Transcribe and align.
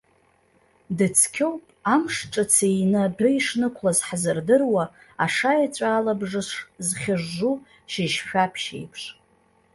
Дыцқьоуп 0.97 1.63
амш, 1.93 2.15
ҿыц 2.31 2.53
иины 2.71 2.99
адәы 3.05 3.29
ишнықәлаз 3.37 3.99
ҳзырдыруа 4.07 4.85
ашаеҵәа 5.25 5.89
алабжыш 5.97 6.49
зхьыжжу 6.87 7.55
шьыжьшәаԥшь 7.91 8.67
еиԥш. 8.77 9.03